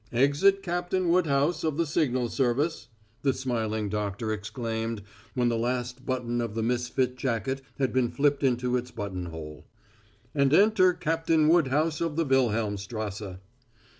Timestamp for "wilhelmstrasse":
12.25-13.37